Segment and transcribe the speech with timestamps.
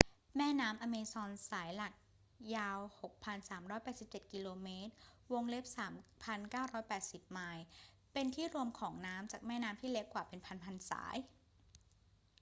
[0.37, 1.93] แม่น้ำแอมะซอนสายหลัก
[2.55, 4.33] ยาว 6,387 ก
[4.67, 4.69] ม.
[6.21, 7.63] 3,980 ไมล์
[8.13, 11.15] เป็นที่รวมของน้ำจากแม่น้ำที่เล็กกว่าเป็นพัน ๆ สาย